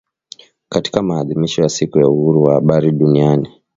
[0.69, 3.49] Katika maadhimisho ya siku ya Uhuru wa Habari Duniani